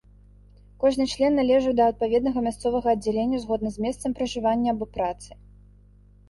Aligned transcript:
Кожны 0.83 1.05
член 1.11 1.35
належаў 1.39 1.75
да 1.79 1.83
адпаведнага 1.93 2.39
мясцовага 2.47 2.87
аддзялення 2.97 3.43
згодна 3.45 3.69
з 3.77 3.85
месцам 3.87 4.17
пражывання, 4.21 4.69
або 4.75 4.85
працы. 4.99 5.31